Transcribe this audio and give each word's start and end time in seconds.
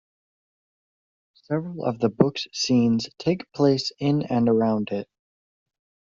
Several 1.43 1.85
of 1.85 1.99
the 1.99 2.09
book's 2.09 2.47
scenes 2.53 3.07
take 3.19 3.45
place 3.53 3.91
in 3.99 4.23
and 4.23 4.49
around 4.49 4.89
it. 4.89 5.07